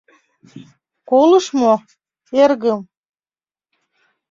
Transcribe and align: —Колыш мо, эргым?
—Колыш 1.09 1.45
мо, 1.59 1.73
эргым? 2.41 2.79